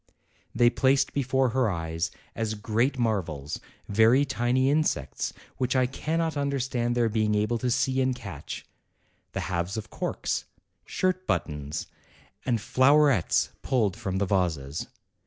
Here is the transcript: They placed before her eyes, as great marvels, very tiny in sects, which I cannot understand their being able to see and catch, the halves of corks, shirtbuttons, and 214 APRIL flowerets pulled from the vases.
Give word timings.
They 0.55 0.71
placed 0.71 1.13
before 1.13 1.49
her 1.49 1.69
eyes, 1.69 2.09
as 2.35 2.55
great 2.55 2.97
marvels, 2.97 3.59
very 3.87 4.25
tiny 4.25 4.67
in 4.67 4.83
sects, 4.83 5.31
which 5.57 5.75
I 5.75 5.85
cannot 5.85 6.35
understand 6.35 6.95
their 6.95 7.07
being 7.07 7.35
able 7.35 7.59
to 7.59 7.69
see 7.69 8.01
and 8.01 8.15
catch, 8.15 8.65
the 9.33 9.41
halves 9.41 9.77
of 9.77 9.91
corks, 9.91 10.45
shirtbuttons, 10.87 11.85
and 12.47 12.57
214 12.57 12.57
APRIL 12.57 12.73
flowerets 12.73 13.49
pulled 13.61 13.95
from 13.95 14.17
the 14.17 14.25
vases. 14.25 14.87